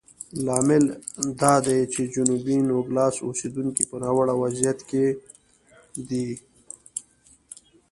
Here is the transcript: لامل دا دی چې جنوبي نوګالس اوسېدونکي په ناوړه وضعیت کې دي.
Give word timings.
لامل 0.45 0.83
دا 1.41 1.53
دی 1.65 1.79
چې 1.93 2.01
جنوبي 2.13 2.57
نوګالس 2.67 3.15
اوسېدونکي 3.27 3.83
په 3.89 3.95
ناوړه 4.03 4.33
وضعیت 4.43 4.79
کې 4.89 5.05
دي. 6.09 6.27